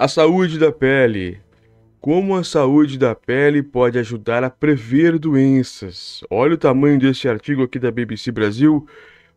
A 0.00 0.08
saúde 0.08 0.58
da 0.58 0.72
pele. 0.72 1.42
Como 2.00 2.34
a 2.34 2.42
saúde 2.42 2.96
da 2.96 3.14
pele 3.14 3.62
pode 3.62 3.98
ajudar 3.98 4.42
a 4.42 4.48
prever 4.48 5.18
doenças? 5.18 6.24
Olha 6.30 6.54
o 6.54 6.56
tamanho 6.56 6.98
deste 6.98 7.28
artigo 7.28 7.62
aqui 7.62 7.78
da 7.78 7.90
BBC 7.90 8.32
Brasil. 8.32 8.86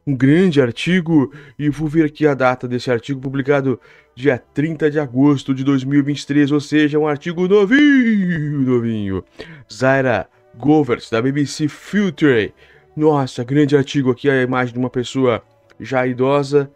Um 0.08 0.16
grande 0.16 0.62
artigo, 0.62 1.34
e 1.60 1.70
vou 1.70 1.90
ver 1.90 2.06
aqui 2.06 2.26
a 2.26 2.34
data 2.34 2.66
desse 2.66 2.90
artigo 2.90 3.20
publicado 3.20 3.78
dia 4.16 4.38
30 4.38 4.90
de 4.90 5.02
agosto 5.02 5.54
de 5.54 5.66
2023, 5.66 6.50
ou 6.54 6.62
seja, 6.62 6.98
um 6.98 7.10
artigo 7.10 7.46
novinho, 7.46 8.62
novinho. 8.62 9.22
Zaira 9.70 10.30
Govers, 10.56 11.10
da 11.10 11.22
BBC 11.22 11.68
Future. 11.68 12.54
Nossa, 12.96 13.44
grande 13.44 13.76
artigo 13.76 14.12
aqui, 14.12 14.30
a 14.30 14.42
imagem 14.42 14.72
de 14.72 14.80
uma 14.80 14.90
pessoa 14.90 15.44
já 15.78 16.08
idosa 16.08 16.72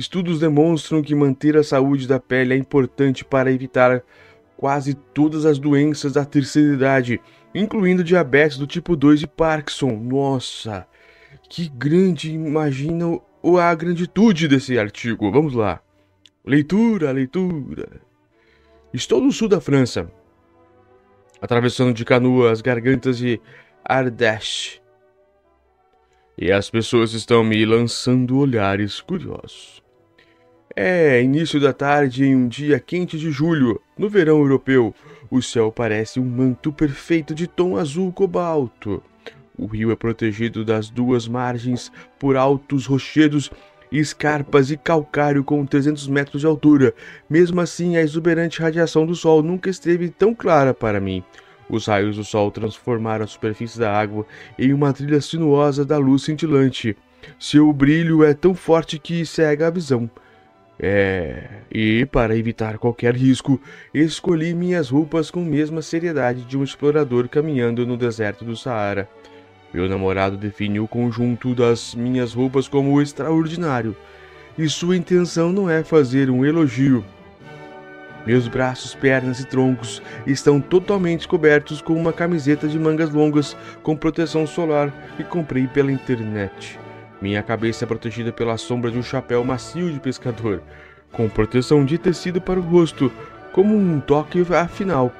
Estudos 0.00 0.40
demonstram 0.40 1.02
que 1.02 1.14
manter 1.14 1.58
a 1.58 1.62
saúde 1.62 2.08
da 2.08 2.18
pele 2.18 2.54
é 2.54 2.56
importante 2.56 3.22
para 3.22 3.52
evitar 3.52 4.02
quase 4.56 4.94
todas 4.94 5.44
as 5.44 5.58
doenças 5.58 6.14
da 6.14 6.24
terceira 6.24 6.72
idade, 6.72 7.20
incluindo 7.54 8.02
diabetes 8.02 8.56
do 8.56 8.66
tipo 8.66 8.96
2 8.96 9.24
e 9.24 9.26
Parkinson. 9.26 9.90
Nossa, 9.90 10.86
que 11.50 11.68
grande, 11.68 12.32
imagina 12.32 13.20
a 13.60 13.74
granditude 13.74 14.48
desse 14.48 14.78
artigo. 14.78 15.30
Vamos 15.30 15.52
lá. 15.52 15.82
Leitura, 16.46 17.12
leitura. 17.12 18.00
Estou 18.94 19.20
no 19.20 19.30
sul 19.30 19.50
da 19.50 19.60
França, 19.60 20.10
atravessando 21.42 21.92
de 21.92 22.06
canoa 22.06 22.50
as 22.50 22.62
gargantas 22.62 23.18
de 23.18 23.38
Ardèche. 23.84 24.80
E 26.38 26.50
as 26.50 26.70
pessoas 26.70 27.12
estão 27.12 27.44
me 27.44 27.66
lançando 27.66 28.38
olhares 28.38 28.98
curiosos. 29.02 29.82
É 30.82 31.20
início 31.20 31.60
da 31.60 31.74
tarde 31.74 32.24
em 32.24 32.34
um 32.34 32.48
dia 32.48 32.80
quente 32.80 33.18
de 33.18 33.30
julho, 33.30 33.78
no 33.98 34.08
verão 34.08 34.38
europeu. 34.38 34.94
O 35.30 35.42
céu 35.42 35.70
parece 35.70 36.18
um 36.18 36.24
manto 36.24 36.72
perfeito 36.72 37.34
de 37.34 37.46
tom 37.46 37.76
azul 37.76 38.10
cobalto. 38.10 39.02
O 39.58 39.66
rio 39.66 39.90
é 39.90 39.94
protegido 39.94 40.64
das 40.64 40.88
duas 40.88 41.28
margens 41.28 41.92
por 42.18 42.34
altos 42.34 42.86
rochedos, 42.86 43.50
escarpas 43.92 44.70
e 44.70 44.76
calcário 44.78 45.44
com 45.44 45.66
300 45.66 46.08
metros 46.08 46.40
de 46.40 46.46
altura. 46.46 46.94
Mesmo 47.28 47.60
assim, 47.60 47.98
a 47.98 48.00
exuberante 48.00 48.62
radiação 48.62 49.04
do 49.04 49.14
sol 49.14 49.42
nunca 49.42 49.68
esteve 49.68 50.08
tão 50.08 50.34
clara 50.34 50.72
para 50.72 50.98
mim. 50.98 51.22
Os 51.68 51.84
raios 51.84 52.16
do 52.16 52.24
sol 52.24 52.50
transformaram 52.50 53.26
a 53.26 53.28
superfície 53.28 53.78
da 53.78 53.94
água 53.94 54.24
em 54.58 54.72
uma 54.72 54.94
trilha 54.94 55.20
sinuosa 55.20 55.84
da 55.84 55.98
luz 55.98 56.22
cintilante. 56.22 56.96
Seu 57.38 57.70
brilho 57.70 58.24
é 58.24 58.32
tão 58.32 58.54
forte 58.54 58.98
que 58.98 59.26
cega 59.26 59.66
a 59.66 59.70
visão. 59.70 60.10
É, 60.82 61.44
e 61.70 62.06
para 62.06 62.34
evitar 62.34 62.78
qualquer 62.78 63.14
risco, 63.14 63.60
escolhi 63.92 64.54
minhas 64.54 64.88
roupas 64.88 65.30
com 65.30 65.40
a 65.42 65.44
mesma 65.44 65.82
seriedade 65.82 66.40
de 66.42 66.56
um 66.56 66.64
explorador 66.64 67.28
caminhando 67.28 67.86
no 67.86 67.98
deserto 67.98 68.46
do 68.46 68.56
Saara. 68.56 69.06
Meu 69.74 69.86
namorado 69.86 70.38
define 70.38 70.80
o 70.80 70.88
conjunto 70.88 71.54
das 71.54 71.94
minhas 71.94 72.32
roupas 72.32 72.66
como 72.66 73.00
extraordinário, 73.00 73.94
e 74.56 74.66
sua 74.70 74.96
intenção 74.96 75.52
não 75.52 75.68
é 75.68 75.84
fazer 75.84 76.30
um 76.30 76.46
elogio. 76.46 77.04
Meus 78.26 78.48
braços, 78.48 78.94
pernas 78.94 79.38
e 79.38 79.46
troncos 79.46 80.02
estão 80.26 80.62
totalmente 80.62 81.28
cobertos 81.28 81.82
com 81.82 81.92
uma 81.92 82.12
camiseta 82.12 82.66
de 82.66 82.78
mangas 82.78 83.10
longas 83.10 83.54
com 83.82 83.94
proteção 83.94 84.46
solar 84.46 84.90
que 85.16 85.24
comprei 85.24 85.66
pela 85.66 85.92
internet. 85.92 86.78
Minha 87.20 87.42
cabeça 87.42 87.84
é 87.84 87.86
protegida 87.86 88.32
pela 88.32 88.56
sombra 88.56 88.90
de 88.90 88.98
um 88.98 89.02
chapéu 89.02 89.44
macio 89.44 89.92
de 89.92 90.00
pescador, 90.00 90.62
com 91.12 91.28
proteção 91.28 91.84
de 91.84 91.98
tecido 91.98 92.40
para 92.40 92.58
o 92.58 92.62
rosto, 92.62 93.12
como 93.52 93.76
um 93.76 94.00
toque 94.00 94.42
afinal. 94.54 95.12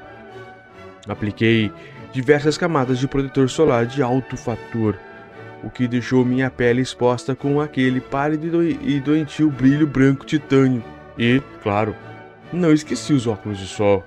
Apliquei 1.06 1.70
diversas 2.10 2.56
camadas 2.56 2.98
de 2.98 3.06
protetor 3.06 3.50
solar 3.50 3.84
de 3.84 4.02
alto 4.02 4.34
fator, 4.36 4.98
o 5.62 5.68
que 5.68 5.86
deixou 5.86 6.24
minha 6.24 6.50
pele 6.50 6.80
exposta 6.80 7.34
com 7.34 7.60
aquele 7.60 8.00
pálido 8.00 8.62
e 8.64 8.98
doentio 8.98 9.50
brilho 9.50 9.86
branco 9.86 10.24
titânio. 10.24 10.82
E, 11.18 11.42
claro, 11.62 11.94
não 12.50 12.72
esqueci 12.72 13.12
os 13.12 13.26
óculos 13.26 13.58
de 13.58 13.66
sol. 13.66 14.02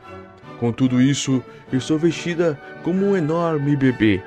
Com 0.59 0.71
tudo 0.71 0.99
isso, 0.99 1.43
estou 1.71 1.99
vestida 1.99 2.59
como 2.81 3.05
um 3.05 3.15
enorme 3.15 3.75
bebê 3.75 4.23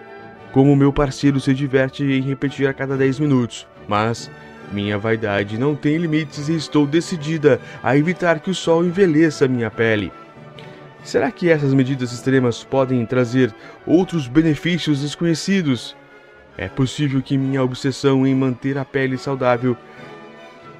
como 0.56 0.74
meu 0.74 0.90
parceiro 0.90 1.38
se 1.38 1.52
diverte 1.52 2.02
em 2.02 2.22
repetir 2.22 2.66
a 2.66 2.72
cada 2.72 2.96
10 2.96 3.20
minutos. 3.20 3.66
Mas 3.86 4.30
minha 4.72 4.96
vaidade 4.96 5.58
não 5.58 5.76
tem 5.76 5.98
limites 5.98 6.48
e 6.48 6.56
estou 6.56 6.86
decidida 6.86 7.60
a 7.82 7.94
evitar 7.94 8.40
que 8.40 8.48
o 8.48 8.54
sol 8.54 8.82
envelheça 8.82 9.46
minha 9.46 9.70
pele. 9.70 10.10
Será 11.04 11.30
que 11.30 11.50
essas 11.50 11.74
medidas 11.74 12.10
extremas 12.10 12.64
podem 12.64 13.04
trazer 13.04 13.54
outros 13.86 14.28
benefícios 14.28 15.02
desconhecidos? 15.02 15.94
É 16.56 16.68
possível 16.68 17.20
que 17.20 17.36
minha 17.36 17.62
obsessão 17.62 18.26
em 18.26 18.34
manter 18.34 18.78
a 18.78 18.84
pele 18.86 19.18
saudável 19.18 19.76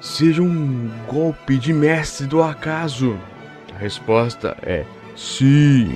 seja 0.01 0.41
um 0.41 0.89
golpe 1.07 1.55
de 1.55 1.71
mestre 1.71 2.25
do 2.25 2.41
acaso? 2.41 3.15
A 3.75 3.77
resposta 3.77 4.57
é 4.63 4.85
sim. 5.15 5.87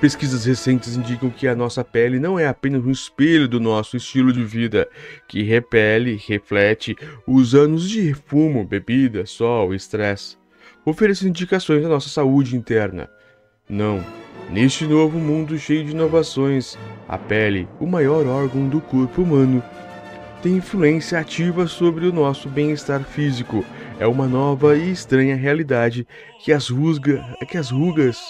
Pesquisas 0.00 0.44
recentes 0.44 0.94
indicam 0.94 1.30
que 1.30 1.48
a 1.48 1.54
nossa 1.54 1.82
pele 1.82 2.20
não 2.20 2.38
é 2.38 2.46
apenas 2.46 2.84
um 2.84 2.90
espelho 2.90 3.48
do 3.48 3.58
nosso 3.58 3.96
estilo 3.96 4.30
de 4.30 4.44
vida, 4.44 4.86
que 5.26 5.42
repele, 5.42 6.20
reflete 6.28 6.94
os 7.26 7.54
anos 7.54 7.88
de 7.88 8.12
fumo, 8.12 8.62
bebida, 8.62 9.24
sol 9.24 9.72
e 9.72 9.76
estresse, 9.76 10.36
oferecendo 10.84 11.30
indicações 11.30 11.82
da 11.82 11.88
nossa 11.88 12.10
saúde 12.10 12.56
interna. 12.56 13.08
Não, 13.66 14.04
neste 14.50 14.86
novo 14.86 15.18
mundo 15.18 15.58
cheio 15.58 15.82
de 15.82 15.92
inovações, 15.92 16.76
a 17.08 17.16
pele, 17.16 17.66
o 17.80 17.86
maior 17.86 18.26
órgão 18.26 18.68
do 18.68 18.82
corpo 18.82 19.22
humano, 19.22 19.64
tem 20.42 20.56
influência 20.56 21.18
ativa 21.18 21.66
sobre 21.66 22.06
o 22.06 22.12
nosso 22.12 22.50
bem-estar 22.50 23.02
físico. 23.02 23.64
É 23.98 24.06
uma 24.06 24.26
nova 24.26 24.76
e 24.76 24.90
estranha 24.90 25.34
realidade 25.34 26.06
que 26.44 26.52
as, 26.52 26.68
que 27.48 27.56
as 27.56 27.70
rugas 27.70 28.20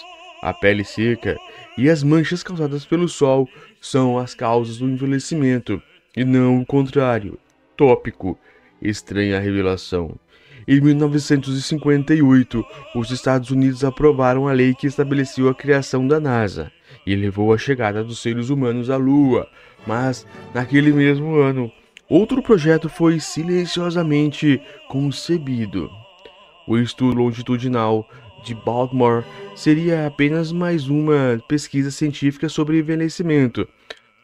a 0.47 0.55
pele 0.55 0.85
seca 0.85 1.37
e 1.77 1.91
as 1.91 2.05
manchas 2.05 2.41
causadas 2.41 2.85
pelo 2.85 3.09
sol 3.09 3.49
são 3.81 4.17
as 4.17 4.33
causas 4.33 4.79
do 4.79 4.89
envelhecimento, 4.89 5.83
e 6.17 6.25
não 6.25 6.61
o 6.61 6.65
contrário. 6.65 7.37
Tópico. 7.77 8.39
Estranha 8.81 9.41
revelação. 9.41 10.15
Em 10.69 10.81
1958, 10.81 12.65
os 12.95 13.11
Estados 13.11 13.51
Unidos 13.51 13.83
aprovaram 13.83 14.47
a 14.47 14.53
lei 14.53 14.73
que 14.73 14.87
estabeleceu 14.87 15.49
a 15.49 15.55
criação 15.55 16.07
da 16.07 16.21
NASA 16.21 16.71
e 17.05 17.17
levou 17.17 17.53
a 17.53 17.59
chegada 17.59 18.05
dos 18.05 18.21
seres 18.21 18.49
humanos 18.49 18.89
à 18.89 18.97
Lua. 18.97 19.49
Mas, 19.85 20.25
naquele 20.55 20.93
mesmo 20.93 21.35
ano, 21.35 21.73
outro 22.09 22.41
projeto 22.41 22.89
foi 22.89 23.19
silenciosamente 23.19 24.63
concebido. 24.89 25.91
O 26.69 26.79
estudo 26.79 27.19
longitudinal 27.19 28.09
de 28.47 28.55
Baltimore 28.55 29.25
seria 29.57 30.07
apenas 30.07 30.53
mais 30.53 30.89
uma 30.89 31.43
pesquisa 31.49 31.91
científica 31.91 32.49
sobre 32.49 32.79
envelhecimento, 32.79 33.67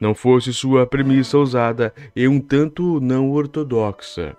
não 0.00 0.14
fosse 0.14 0.52
sua 0.52 0.86
premissa 0.86 1.36
ousada 1.36 1.92
e 2.14 2.28
um 2.28 2.38
tanto 2.38 3.00
não 3.00 3.30
ortodoxa. 3.32 4.36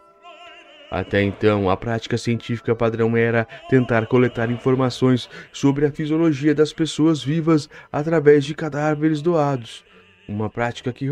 Até 0.90 1.22
então, 1.22 1.70
a 1.70 1.76
prática 1.76 2.18
científica 2.18 2.74
padrão 2.74 3.18
era 3.18 3.46
tentar 3.68 4.06
coletar 4.06 4.50
informações 4.50 5.30
sobre 5.52 5.86
a 5.86 5.92
fisiologia 5.92 6.56
das 6.56 6.72
pessoas 6.72 7.22
vivas 7.22 7.68
através 7.92 8.46
de 8.46 8.54
cadáveres 8.54 9.22
doados, 9.22 9.84
uma 10.30 10.50
prática 10.50 10.94
que 10.94 11.10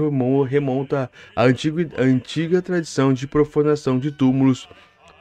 remonta 0.47 1.11
à 1.35 1.43
antiga, 1.43 1.89
antiga 1.97 2.61
tradição 2.61 3.11
de 3.11 3.27
profanação 3.27 3.99
de 3.99 4.11
túmulos 4.11 4.69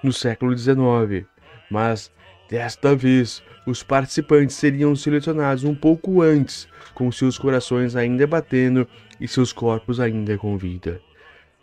no 0.04 0.12
século 0.12 0.56
XIX. 0.56 1.26
Mas 1.70 2.12
Desta 2.50 2.96
vez, 2.96 3.40
os 3.64 3.84
participantes 3.84 4.56
seriam 4.56 4.96
selecionados 4.96 5.62
um 5.62 5.72
pouco 5.72 6.20
antes, 6.20 6.66
com 6.92 7.12
seus 7.12 7.38
corações 7.38 7.94
ainda 7.94 8.26
batendo 8.26 8.88
e 9.20 9.28
seus 9.28 9.52
corpos 9.52 10.00
ainda 10.00 10.36
com 10.36 10.56
vida. 10.56 11.00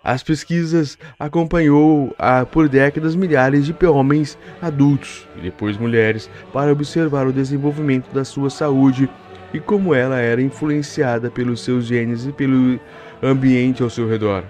As 0.01 0.23
pesquisas 0.23 0.97
acompanhou 1.19 2.15
a, 2.17 2.45
por 2.45 2.69
décadas 2.69 3.15
milhares 3.15 3.65
de 3.65 3.75
homens 3.85 4.37
adultos 4.61 5.27
e 5.35 5.41
depois 5.41 5.75
mulheres 5.75 6.29
para 6.53 6.71
observar 6.71 7.27
o 7.27 7.33
desenvolvimento 7.33 8.13
da 8.13 8.23
sua 8.23 8.49
saúde 8.49 9.09
e 9.53 9.59
como 9.59 9.93
ela 9.93 10.19
era 10.19 10.41
influenciada 10.41 11.29
pelos 11.29 11.61
seus 11.61 11.85
genes 11.85 12.25
e 12.25 12.31
pelo 12.31 12.79
ambiente 13.21 13.83
ao 13.83 13.89
seu 13.89 14.07
redor. 14.07 14.45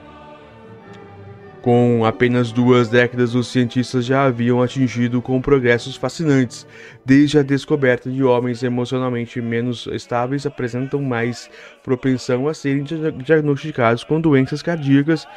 Com 1.67 2.05
apenas 2.05 2.53
duas 2.53 2.87
décadas, 2.87 3.35
os 3.35 3.49
cientistas 3.49 4.05
já 4.05 4.23
haviam 4.23 4.63
atingido 4.63 5.21
com 5.21 5.41
progressos 5.41 5.97
fascinantes. 5.97 6.65
Desde 7.03 7.39
a 7.39 7.43
descoberta 7.43 8.09
de 8.09 8.23
homens 8.23 8.63
emocionalmente 8.63 9.41
menos 9.41 9.85
estáveis 9.87 10.45
apresentam 10.45 11.01
mais 11.01 11.49
propensão 11.83 12.47
a 12.47 12.53
serem 12.53 12.85
diagnosticados 13.17 14.05
com 14.05 14.21
doenças 14.21 14.61
cardíacas, 14.61 15.27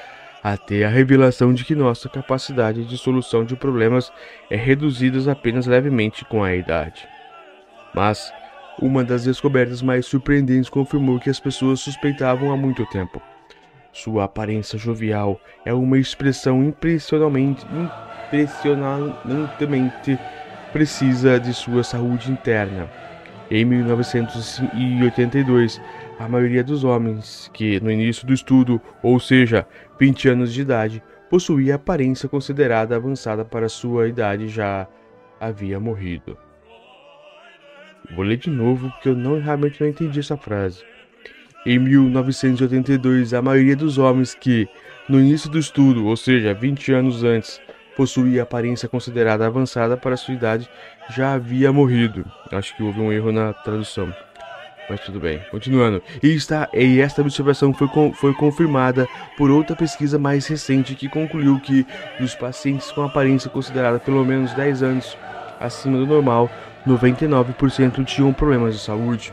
até 0.41 0.85
a 0.85 0.89
revelação 0.89 1.53
de 1.53 1.65
que 1.65 1.75
nossa 1.75 2.09
capacidade 2.09 2.85
de 2.85 2.97
solução 2.97 3.45
de 3.45 3.57
problemas 3.57 4.13
é 4.49 4.55
reduzida 4.55 5.33
apenas 5.33 5.67
levemente 5.67 6.25
com 6.25 6.45
a 6.45 6.55
idade. 6.55 7.09
Mas 7.93 8.33
uma 8.81 9.03
das 9.03 9.25
descobertas 9.25 9.83
mais 9.83 10.07
surpreendentes 10.07 10.71
confirmou 10.71 11.19
que 11.19 11.29
as 11.29 11.41
pessoas 11.41 11.81
suspeitavam 11.81 12.53
há 12.53 12.57
muito 12.57 12.87
tempo. 12.87 13.21
Sua 13.93 14.25
aparência 14.25 14.79
jovial 14.79 15.41
é 15.65 15.75
uma 15.75 15.99
expressão 15.99 16.63
impressionalmente, 16.63 17.67
impressionantemente 18.27 20.17
precisa 20.73 21.41
de 21.41 21.53
sua 21.53 21.83
saúde 21.83 22.31
interna. 22.31 22.89
Em 23.51 23.65
1982, 23.65 25.83
a 26.21 26.29
maioria 26.29 26.63
dos 26.63 26.85
homens 26.85 27.51
que, 27.53 27.81
no 27.81 27.91
início 27.91 28.25
do 28.25 28.33
estudo, 28.33 28.81
ou 29.03 29.19
seja, 29.19 29.67
20 29.99 30.29
anos 30.29 30.53
de 30.53 30.61
idade, 30.61 31.03
possuía 31.29 31.75
aparência 31.75 32.29
considerada 32.29 32.95
avançada 32.95 33.45
para 33.45 33.69
sua 33.69 34.07
idade 34.07 34.47
já 34.47 34.87
havia 35.41 35.81
morrido. 35.81 36.39
Vou 38.15 38.25
ler 38.25 38.37
de 38.37 38.51
novo 38.51 38.89
porque 38.91 39.09
eu 39.09 39.17
não 39.17 39.41
realmente 39.41 39.81
não 39.81 39.89
entendi 39.89 40.21
essa 40.21 40.37
frase. 40.37 40.85
Em 41.67 41.79
1982, 41.79 43.35
a 43.35 43.43
maioria 43.43 43.77
dos 43.77 43.99
homens 43.99 44.35
que, 44.35 44.67
no 45.09 45.21
início 45.21 45.51
do 45.51 45.59
estudo, 45.59 46.07
ou 46.07 46.17
seja, 46.17 46.55
20 46.55 46.93
anos 46.93 47.23
antes, 47.23 47.61
possuía 47.95 48.45
aparência 48.45 48.89
considerada 48.89 49.47
avançada 49.47 49.95
para 49.97 50.17
sua 50.17 50.33
idade, 50.33 50.71
já 51.11 51.35
havia 51.35 51.71
morrido. 51.71 52.25
Acho 52.51 52.75
que 52.75 52.83
houve 52.83 52.99
um 53.01 53.13
erro 53.13 53.31
na 53.31 53.53
tradução. 53.53 54.11
Mas 54.89 55.01
tudo 55.01 55.21
bem. 55.21 55.41
Continuando. 55.51 56.03
E, 56.23 56.35
está, 56.35 56.69
e 56.73 56.99
esta 56.99 57.21
observação 57.21 57.75
foi, 57.75 57.89
com, 57.89 58.13
foi 58.13 58.33
confirmada 58.35 59.07
por 59.37 59.51
outra 59.51 59.77
pesquisa 59.77 60.19
mais 60.19 60.47
recente 60.47 60.95
que 60.95 61.09
concluiu 61.09 61.61
que 61.61 61.87
dos 62.19 62.35
pacientes 62.35 62.91
com 62.91 63.03
aparência 63.03 63.51
considerada 63.51 64.01
pelo 64.01 64.25
menos 64.25 64.53
10 64.55 64.83
anos 64.83 65.17
acima 65.61 65.99
do 65.99 66.07
normal, 66.07 66.51
99% 66.87 68.05
tinham 68.05 68.33
problemas 68.33 68.75
de 68.75 68.81
saúde. 68.81 69.33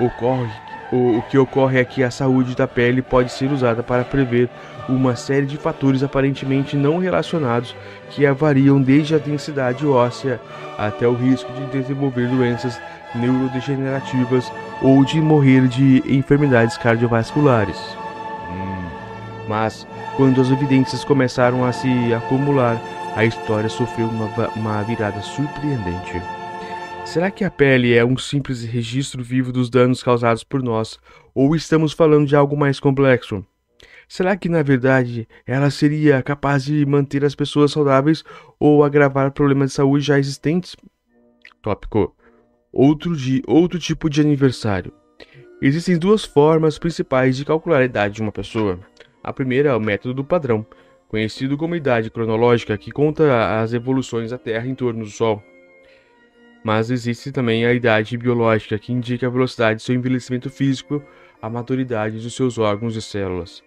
Ocorre, 0.00 0.50
o, 0.90 1.18
o 1.18 1.22
que 1.22 1.38
ocorre 1.38 1.78
é 1.78 1.84
que 1.84 2.02
a 2.02 2.10
saúde 2.10 2.56
da 2.56 2.66
pele 2.66 3.02
pode 3.02 3.30
ser 3.30 3.52
usada 3.52 3.82
para 3.82 4.02
prever 4.02 4.48
uma 4.88 5.14
série 5.14 5.46
de 5.46 5.56
fatores 5.56 6.02
aparentemente 6.02 6.76
não 6.76 6.98
relacionados 6.98 7.76
que 8.10 8.28
variam 8.32 8.80
desde 8.80 9.14
a 9.14 9.18
densidade 9.18 9.86
óssea 9.86 10.40
até 10.76 11.06
o 11.06 11.14
risco 11.14 11.52
de 11.52 11.66
desenvolver 11.66 12.26
doenças 12.28 12.80
neurodegenerativas 13.14 14.50
ou 14.82 15.04
de 15.04 15.20
morrer 15.20 15.68
de 15.68 16.02
enfermidades 16.06 16.76
cardiovasculares. 16.76 17.76
Hum. 18.50 18.88
Mas, 19.48 19.86
quando 20.16 20.40
as 20.40 20.50
evidências 20.50 21.04
começaram 21.04 21.64
a 21.64 21.72
se 21.72 22.12
acumular, 22.14 22.80
a 23.14 23.24
história 23.24 23.68
sofreu 23.68 24.06
uma, 24.06 24.48
uma 24.56 24.82
virada 24.82 25.20
surpreendente. 25.20 26.20
Será 27.12 27.28
que 27.28 27.42
a 27.42 27.50
pele 27.50 27.92
é 27.92 28.04
um 28.04 28.16
simples 28.16 28.62
registro 28.62 29.20
vivo 29.20 29.50
dos 29.50 29.68
danos 29.68 30.00
causados 30.00 30.44
por 30.44 30.62
nós, 30.62 30.96
ou 31.34 31.56
estamos 31.56 31.92
falando 31.92 32.24
de 32.24 32.36
algo 32.36 32.56
mais 32.56 32.78
complexo? 32.78 33.44
Será 34.06 34.36
que 34.36 34.48
na 34.48 34.62
verdade 34.62 35.26
ela 35.44 35.72
seria 35.72 36.22
capaz 36.22 36.64
de 36.64 36.86
manter 36.86 37.24
as 37.24 37.34
pessoas 37.34 37.72
saudáveis 37.72 38.22
ou 38.60 38.84
agravar 38.84 39.32
problemas 39.32 39.70
de 39.70 39.74
saúde 39.74 40.04
já 40.04 40.20
existentes? 40.20 40.76
Tópico: 41.60 42.14
Outro, 42.72 43.16
de, 43.16 43.42
outro 43.44 43.80
tipo 43.80 44.08
de 44.08 44.20
aniversário. 44.20 44.92
Existem 45.60 45.98
duas 45.98 46.24
formas 46.24 46.78
principais 46.78 47.36
de 47.36 47.44
calcular 47.44 47.80
a 47.80 47.86
idade 47.86 48.14
de 48.14 48.22
uma 48.22 48.30
pessoa. 48.30 48.78
A 49.20 49.32
primeira 49.32 49.70
é 49.70 49.74
o 49.74 49.80
método 49.80 50.14
do 50.14 50.24
padrão, 50.24 50.64
conhecido 51.08 51.58
como 51.58 51.74
idade 51.74 52.08
cronológica, 52.08 52.78
que 52.78 52.92
conta 52.92 53.60
as 53.60 53.72
evoluções 53.72 54.30
da 54.30 54.38
Terra 54.38 54.68
em 54.68 54.76
torno 54.76 55.02
do 55.02 55.10
Sol. 55.10 55.42
Mas 56.62 56.90
existe 56.90 57.32
também 57.32 57.64
a 57.64 57.72
idade 57.72 58.16
biológica, 58.16 58.78
que 58.78 58.92
indica 58.92 59.26
a 59.26 59.30
velocidade 59.30 59.78
de 59.78 59.82
seu 59.82 59.94
envelhecimento 59.94 60.50
físico, 60.50 61.02
a 61.40 61.48
maturidade 61.48 62.18
dos 62.18 62.34
seus 62.34 62.58
órgãos 62.58 62.96
e 62.96 63.02
células. 63.02 63.62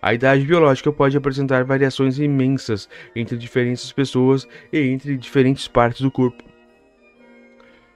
A 0.00 0.12
idade 0.12 0.44
biológica 0.44 0.90
pode 0.90 1.16
apresentar 1.16 1.62
variações 1.62 2.18
imensas 2.18 2.88
entre 3.14 3.36
diferentes 3.36 3.92
pessoas 3.92 4.48
e 4.72 4.80
entre 4.80 5.16
diferentes 5.16 5.68
partes 5.68 6.00
do 6.00 6.10
corpo. 6.10 6.42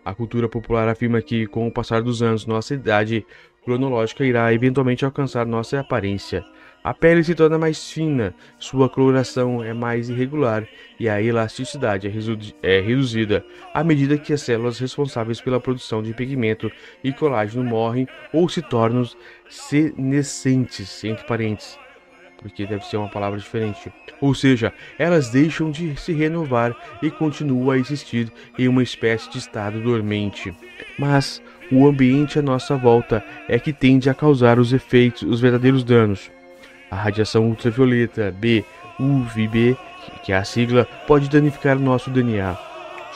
A 0.04 0.14
cultura 0.14 0.48
popular 0.48 0.88
afirma 0.88 1.20
que, 1.20 1.48
com 1.48 1.66
o 1.66 1.72
passar 1.72 2.00
dos 2.00 2.22
anos, 2.22 2.46
nossa 2.46 2.74
idade 2.74 3.26
cronológica 3.64 4.24
irá 4.24 4.54
eventualmente 4.54 5.04
alcançar 5.04 5.44
nossa 5.44 5.80
aparência. 5.80 6.44
A 6.86 6.94
pele 6.94 7.24
se 7.24 7.34
torna 7.34 7.58
mais 7.58 7.90
fina, 7.90 8.32
sua 8.60 8.88
coloração 8.88 9.60
é 9.60 9.74
mais 9.74 10.08
irregular 10.08 10.64
e 11.00 11.08
a 11.08 11.20
elasticidade 11.20 12.06
é, 12.06 12.76
é 12.76 12.80
reduzida 12.80 13.44
à 13.74 13.82
medida 13.82 14.16
que 14.16 14.32
as 14.32 14.42
células 14.42 14.78
responsáveis 14.78 15.40
pela 15.40 15.58
produção 15.58 16.00
de 16.00 16.14
pigmento 16.14 16.70
e 17.02 17.12
colágeno 17.12 17.64
morrem 17.64 18.06
ou 18.32 18.48
se 18.48 18.62
tornam 18.62 19.02
senescentes, 19.48 21.02
entre 21.02 21.26
parênteses 21.26 21.76
porque 22.38 22.66
deve 22.66 22.84
ser 22.84 22.98
uma 22.98 23.08
palavra 23.08 23.40
diferente. 23.40 23.90
Ou 24.20 24.32
seja, 24.32 24.72
elas 24.98 25.30
deixam 25.30 25.70
de 25.72 25.96
se 25.96 26.12
renovar 26.12 26.76
e 27.02 27.10
continuam 27.10 27.70
a 27.70 27.78
existir 27.78 28.30
em 28.56 28.68
uma 28.68 28.82
espécie 28.82 29.28
de 29.30 29.38
estado 29.38 29.80
dormente. 29.80 30.54
Mas 30.96 31.42
o 31.72 31.88
ambiente 31.88 32.38
à 32.38 32.42
nossa 32.42 32.76
volta 32.76 33.24
é 33.48 33.58
que 33.58 33.72
tende 33.72 34.08
a 34.08 34.14
causar 34.14 34.60
os 34.60 34.72
efeitos, 34.72 35.22
os 35.22 35.40
verdadeiros 35.40 35.82
danos. 35.82 36.30
A 36.90 36.96
radiação 36.96 37.48
ultravioleta 37.48 38.30
B, 38.30 38.64
UVB, 38.98 39.76
que 40.22 40.32
é 40.32 40.36
a 40.36 40.44
sigla, 40.44 40.86
pode 41.06 41.28
danificar 41.28 41.78
nosso 41.78 42.10
DNA, 42.10 42.56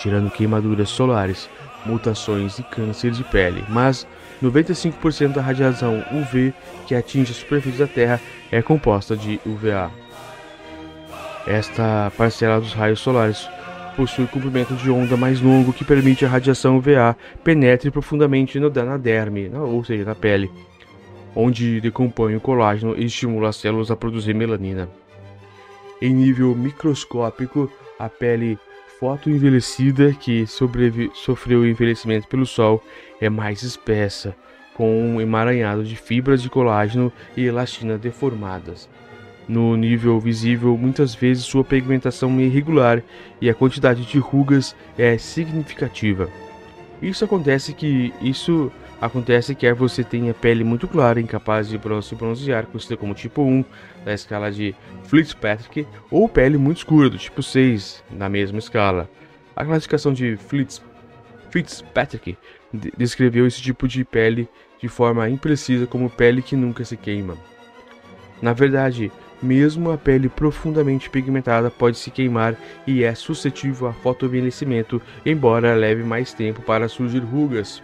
gerando 0.03 0.31
queimaduras 0.31 0.89
solares, 0.89 1.49
mutações 1.85 2.59
e 2.59 2.63
câncer 2.63 3.11
de 3.13 3.25
pele, 3.25 3.65
mas 3.69 4.07
95% 4.43 5.33
da 5.33 5.43
radiação 5.43 6.05
UV 6.13 6.53
que 6.87 6.95
atinge 6.95 7.33
a 7.33 7.35
superfície 7.35 7.79
da 7.79 7.87
Terra 7.87 8.21
é 8.51 8.61
composta 8.61 9.17
de 9.17 9.41
UVA. 9.47 9.91
Esta 11.47 12.13
parcela 12.17 12.61
dos 12.61 12.73
raios 12.73 13.01
solares 13.01 13.49
possui 13.97 14.27
comprimento 14.27 14.75
de 14.75 14.91
onda 14.91 15.17
mais 15.17 15.41
longo 15.41 15.73
que 15.73 15.85
permite 15.85 16.25
a 16.25 16.29
radiação 16.29 16.79
UVA 16.79 17.17
penetre 17.43 17.91
profundamente 17.91 18.59
no, 18.59 18.71
na 18.71 18.97
derme, 18.97 19.51
ou 19.55 19.85
seja, 19.85 20.05
na 20.05 20.15
pele, 20.15 20.51
onde 21.35 21.81
decompõe 21.81 22.37
o 22.37 22.41
colágeno 22.41 22.95
e 22.97 23.05
estimula 23.05 23.49
as 23.49 23.57
células 23.57 23.91
a 23.91 23.97
produzir 23.97 24.35
melanina. 24.35 24.89
Em 26.01 26.15
nível 26.15 26.55
microscópico, 26.55 27.71
a 27.99 28.09
pele 28.09 28.59
fotoenvelhecida 28.99 30.13
que 30.13 30.47
sofreu 30.47 31.67
envelhecimento 31.67 32.29
pelo 32.29 32.45
sol 32.45 32.83
é 33.21 33.29
mais 33.29 33.63
espessa, 33.63 34.35
com 34.75 35.03
um 35.03 35.21
emaranhado 35.21 35.85
de 35.85 35.97
fibras 35.97 36.43
de 36.43 36.51
colágeno 36.51 37.13
e 37.37 37.45
elastina 37.45 37.97
deformadas. 37.99 38.89
No 39.49 39.77
nível 39.77 40.21
visível, 40.21 40.77
muitas 40.77 41.15
vezes 41.15 41.45
sua 41.45 41.65
pigmentação 41.65 42.39
é 42.39 42.43
irregular 42.43 43.03
e 43.41 43.51
a 43.51 43.55
quantidade 43.55 44.05
de 44.05 44.19
rugas 44.19 44.77
é 44.97 45.19
significativa. 45.19 46.29
Isso 47.03 47.25
acontece 47.25 47.73
que 47.73 48.13
isso 48.21 48.71
acontece 49.01 49.55
quer 49.55 49.75
você 49.75 50.05
tenha 50.05 50.35
pele 50.35 50.63
muito 50.63 50.87
clara, 50.87 51.21
incapaz 51.21 51.69
de 51.69 51.81
se 52.03 52.15
bronzear, 52.15 52.67
conhecida 52.67 52.97
como 52.97 53.15
tipo 53.15 53.43
1 53.43 53.65
da 54.05 54.13
escala 54.13 54.51
de 54.51 54.75
Fitzpatrick, 55.05 55.87
ou 56.11 56.29
pele 56.29 56.59
muito 56.59 56.79
escura, 56.79 57.09
do 57.09 57.19
tipo 57.19 57.43
6 57.43 58.05
na 58.11 58.29
mesma 58.29 58.59
escala. 58.59 59.09
A 59.57 59.65
classificação 59.65 60.13
de 60.13 60.37
Fitz, 60.37 60.83
Fitzpatrick 61.51 62.37
descreveu 62.97 63.47
esse 63.47 63.61
tipo 63.61 63.89
de 63.89 64.05
pele 64.05 64.49
de 64.81 64.89
forma 64.89 65.29
imprecisa 65.29 65.87
como 65.87 66.09
pele 66.09 66.43
que 66.43 66.57
nunca 66.57 66.85
se 66.85 66.97
queima. 66.97 67.37
Na 68.41 68.53
verdade, 68.53 69.13
mesmo 69.43 69.91
a 69.91 69.99
pele 69.99 70.29
profundamente 70.29 71.11
pigmentada 71.11 71.71
pode 71.71 71.99
se 71.99 72.11
queimar 72.11 72.55
e 72.87 73.03
é 73.05 73.15
suscetível 73.15 73.89
a 73.89 73.93
fotoenvelhecimento, 73.93 75.01
embora 75.25 75.75
leve 75.75 76.03
mais 76.03 76.33
tempo 76.33 76.63
para 76.63 76.89
surgir 76.89 77.21
rugas. 77.21 77.83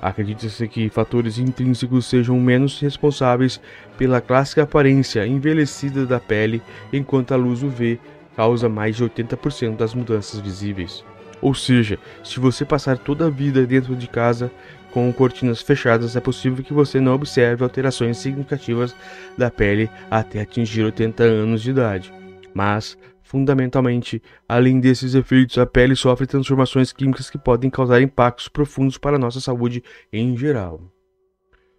Acredita-se 0.00 0.66
que 0.66 0.88
fatores 0.88 1.38
intrínsecos 1.38 2.06
sejam 2.06 2.38
menos 2.40 2.80
responsáveis 2.80 3.60
pela 3.98 4.20
clássica 4.20 4.62
aparência 4.62 5.26
envelhecida 5.26 6.06
da 6.06 6.18
pele, 6.18 6.62
enquanto 6.92 7.32
a 7.32 7.36
luz 7.36 7.62
UV 7.62 8.00
causa 8.34 8.68
mais 8.68 8.96
de 8.96 9.04
80% 9.04 9.76
das 9.76 9.94
mudanças 9.94 10.40
visíveis. 10.40 11.04
Ou 11.42 11.54
seja, 11.54 11.98
se 12.22 12.40
você 12.40 12.64
passar 12.64 12.98
toda 12.98 13.26
a 13.26 13.30
vida 13.30 13.66
dentro 13.66 13.94
de 13.94 14.06
casa, 14.06 14.50
com 14.90 15.12
cortinas 15.12 15.62
fechadas, 15.62 16.16
é 16.16 16.20
possível 16.20 16.64
que 16.64 16.72
você 16.72 17.00
não 17.00 17.14
observe 17.14 17.62
alterações 17.62 18.18
significativas 18.18 18.94
da 19.38 19.50
pele 19.50 19.88
até 20.10 20.40
atingir 20.40 20.84
80 20.84 21.22
anos 21.22 21.62
de 21.62 21.70
idade. 21.70 22.12
Mas, 22.52 22.98
fundamentalmente, 23.30 24.20
além 24.48 24.80
desses 24.80 25.14
efeitos, 25.14 25.56
a 25.56 25.64
pele 25.64 25.94
sofre 25.94 26.26
transformações 26.26 26.92
químicas 26.92 27.30
que 27.30 27.38
podem 27.38 27.70
causar 27.70 28.02
impactos 28.02 28.48
profundos 28.48 28.98
para 28.98 29.14
a 29.14 29.18
nossa 29.20 29.40
saúde 29.40 29.84
em 30.12 30.36
geral. 30.36 30.80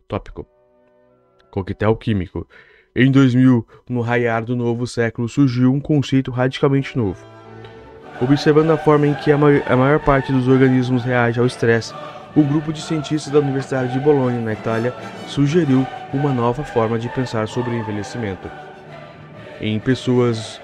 Tópico: 0.07 0.47
Coquetel 1.51 1.93
químico. 1.97 2.47
Em 2.95 3.11
2000, 3.11 3.67
no 3.89 3.99
raiar 3.99 4.45
do 4.45 4.55
novo 4.55 4.87
século, 4.87 5.27
surgiu 5.27 5.73
um 5.73 5.81
conceito 5.81 6.31
radicalmente 6.31 6.97
novo. 6.97 7.21
Observando 8.21 8.71
a 8.71 8.77
forma 8.77 9.07
em 9.07 9.13
que 9.13 9.29
a, 9.29 9.37
ma 9.37 9.49
a 9.65 9.75
maior 9.75 9.99
parte 9.99 10.31
dos 10.31 10.47
organismos 10.47 11.03
reage 11.03 11.37
ao 11.37 11.45
estresse, 11.45 11.93
o 12.33 12.43
grupo 12.43 12.71
de 12.71 12.81
cientistas 12.81 13.31
da 13.31 13.39
Universidade 13.39 13.91
de 13.91 13.99
Bolonha, 13.99 14.39
na 14.39 14.53
Itália, 14.53 14.95
sugeriu 15.27 15.85
uma 16.13 16.31
nova 16.31 16.63
forma 16.63 16.97
de 16.97 17.09
pensar 17.09 17.45
sobre 17.49 17.75
envelhecimento. 17.75 18.49
Em 19.59 19.77
pessoas 19.79 20.61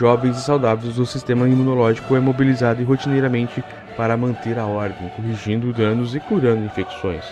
jovens 0.00 0.38
e 0.38 0.40
saudáveis, 0.40 0.98
o 0.98 1.04
sistema 1.04 1.46
imunológico 1.46 2.16
é 2.16 2.20
mobilizado 2.20 2.82
rotineiramente 2.84 3.62
para 3.98 4.16
manter 4.16 4.58
a 4.58 4.64
ordem, 4.64 5.10
corrigindo 5.10 5.74
danos 5.74 6.14
e 6.14 6.20
curando 6.20 6.64
infecções. 6.64 7.22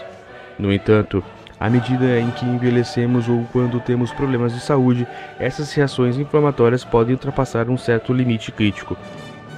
No 0.59 0.71
entanto, 0.71 1.25
à 1.59 1.71
medida 1.71 2.21
em 2.21 2.31
que 2.31 2.45
envelhecemos 2.45 3.27
ou 3.27 3.47
quando 3.53 3.81
temos 3.81 4.13
problemas 4.13 4.53
de 4.53 4.61
saúde, 4.61 5.09
essas 5.41 5.73
reações 5.73 6.19
inflamatórias 6.19 6.85
podem 6.85 7.15
ultrapassar 7.15 7.71
um 7.71 7.79
certo 7.79 8.13
limite 8.13 8.53
crítico. 8.53 8.99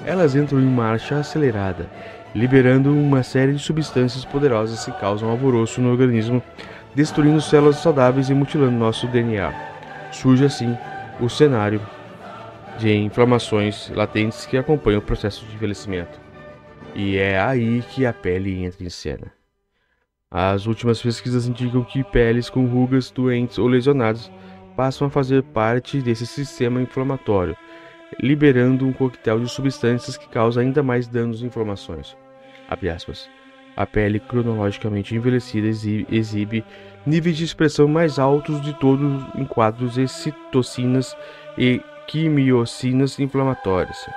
Elas 0.06 0.36
entram 0.36 0.60
em 0.60 0.66
marcha 0.66 1.16
acelerada, 1.16 1.88
liberando 2.32 2.92
uma 2.92 3.24
série 3.24 3.54
de 3.54 3.58
substâncias 3.58 4.24
poderosas 4.24 4.84
que 4.84 4.92
causam 4.92 5.30
alvoroço 5.30 5.80
no 5.80 5.90
organismo, 5.90 6.40
destruindo 6.94 7.40
células 7.40 7.78
saudáveis 7.78 8.30
e 8.30 8.34
mutilando 8.34 8.70
nosso 8.70 9.08
DNA. 9.08 9.52
Surge 10.12 10.44
assim 10.44 10.78
o 11.18 11.28
cenário 11.28 11.80
de 12.80 12.96
inflamações 12.96 13.90
latentes 13.90 14.46
que 14.46 14.56
acompanham 14.56 15.00
o 15.00 15.02
processo 15.02 15.44
de 15.44 15.54
envelhecimento. 15.54 16.18
E 16.94 17.18
é 17.18 17.38
aí 17.38 17.82
que 17.90 18.06
a 18.06 18.12
pele 18.12 18.64
entra 18.64 18.82
em 18.82 18.88
cena. 18.88 19.30
As 20.30 20.66
últimas 20.66 21.02
pesquisas 21.02 21.46
indicam 21.46 21.84
que 21.84 22.02
peles 22.02 22.48
com 22.48 22.64
rugas 22.66 23.10
doentes 23.10 23.58
ou 23.58 23.68
lesionadas 23.68 24.30
passam 24.76 25.08
a 25.08 25.10
fazer 25.10 25.42
parte 25.42 26.00
desse 26.00 26.26
sistema 26.26 26.80
inflamatório, 26.80 27.56
liberando 28.18 28.86
um 28.86 28.92
coquetel 28.92 29.40
de 29.40 29.48
substâncias 29.50 30.16
que 30.16 30.28
causa 30.28 30.62
ainda 30.62 30.82
mais 30.82 31.06
danos 31.06 31.42
e 31.42 31.46
inflamações. 31.46 32.16
A 33.76 33.86
pele 33.86 34.20
cronologicamente 34.20 35.14
envelhecida 35.14 35.66
exibe 35.66 36.64
níveis 37.04 37.36
de 37.36 37.44
expressão 37.44 37.86
mais 37.86 38.18
altos 38.18 38.60
de 38.62 38.72
todos 38.74 39.22
em 39.34 39.44
quadros 39.44 39.94
de 39.94 40.08
citocinas 40.08 41.16
e 41.58 41.82
quimiocinas 42.10 43.20
inflamatórias. 43.20 44.08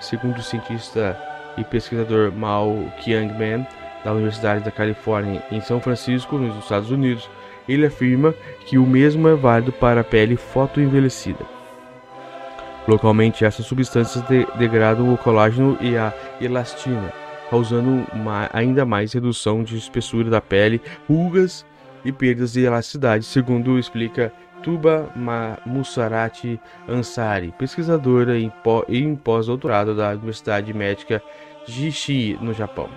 Segundo 0.00 0.38
o 0.38 0.42
cientista 0.42 1.20
e 1.58 1.64
pesquisador 1.64 2.30
Mao 2.32 2.88
Qiangman, 3.02 3.66
da 4.04 4.12
Universidade 4.12 4.64
da 4.64 4.70
Califórnia 4.70 5.42
em 5.50 5.60
São 5.60 5.80
Francisco, 5.80 6.38
nos 6.38 6.56
Estados 6.62 6.92
Unidos, 6.92 7.28
ele 7.68 7.84
afirma 7.84 8.32
que 8.66 8.78
o 8.78 8.86
mesmo 8.86 9.26
é 9.26 9.34
válido 9.34 9.72
para 9.72 10.02
a 10.02 10.04
pele 10.04 10.36
fotoenvelhecida. 10.36 11.44
Localmente, 12.86 13.44
essas 13.44 13.66
substâncias 13.66 14.22
de 14.28 14.46
degradam 14.56 15.12
o 15.12 15.18
colágeno 15.18 15.76
e 15.80 15.96
a 15.96 16.14
elastina, 16.40 17.12
causando 17.50 18.06
uma, 18.12 18.48
ainda 18.52 18.84
mais 18.84 19.12
redução 19.12 19.64
de 19.64 19.76
espessura 19.76 20.30
da 20.30 20.40
pele, 20.40 20.80
rugas 21.08 21.66
e 22.04 22.12
perdas 22.12 22.52
de 22.52 22.60
elasticidade, 22.60 23.24
segundo 23.24 23.80
explica 23.80 24.32
Tuba 24.66 25.08
Musarati 25.64 26.60
Ansari, 26.88 27.54
pesquisadora 27.56 28.36
em 28.36 29.14
pós-doutorado 29.14 29.94
da 29.94 30.10
Universidade 30.10 30.74
Médica 30.74 31.22
Jishi, 31.64 32.36
no 32.40 32.52
Japão. 32.52 32.88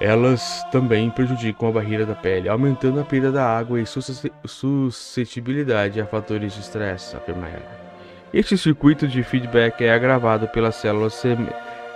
Elas 0.00 0.64
também 0.72 1.10
prejudicam 1.10 1.68
a 1.68 1.72
barreira 1.72 2.06
da 2.06 2.14
pele, 2.14 2.48
aumentando 2.48 3.00
a 3.00 3.04
perda 3.04 3.30
da 3.30 3.44
água 3.44 3.78
e 3.78 3.84
suscetibilidade 4.46 6.00
a 6.00 6.06
fatores 6.06 6.54
de 6.54 6.60
estresse, 6.60 7.14
afirma 7.14 7.46
ela. 7.46 7.84
Este 8.32 8.56
circuito 8.56 9.06
de 9.06 9.22
feedback 9.22 9.84
é 9.84 9.92
agravado 9.92 10.48
pelas 10.48 10.76
células 10.76 11.22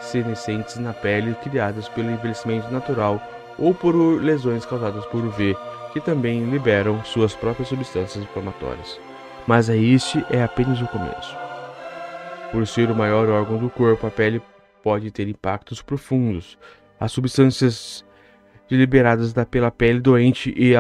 senescentes 0.03 0.77
na 0.77 0.93
pele 0.93 1.35
criadas 1.43 1.89
pelo 1.89 2.11
envelhecimento 2.11 2.71
natural 2.71 3.23
ou 3.59 3.73
por 3.73 3.95
lesões 4.23 4.67
causadas 4.67 5.07
por 5.07 5.25
UV, 5.25 5.57
que 5.93 6.01
também 6.01 6.45
liberam 6.51 7.03
suas 7.05 7.35
próprias 7.35 7.69
substâncias 7.69 8.23
inflamatórias. 8.23 9.01
Mas 9.47 9.69
este 9.69 10.25
é 10.31 10.43
apenas 10.43 10.81
o 10.81 10.87
começo. 10.89 11.37
Por 12.53 12.67
ser 12.67 12.91
o 12.91 12.95
maior 12.95 13.29
órgão 13.29 13.59
do 13.59 13.71
corpo, 13.71 14.07
a 14.07 14.11
pele 14.11 14.43
pode 14.83 15.11
ter 15.11 15.29
impactos 15.29 15.83
profundos. 15.83 16.59
As 17.01 17.13
substâncias 17.13 18.05
liberadas 18.71 19.33
pela 19.51 19.71
pele 19.71 20.01
doente 20.01 20.55
e, 20.57 20.75